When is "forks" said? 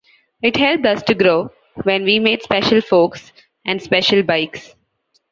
2.81-3.31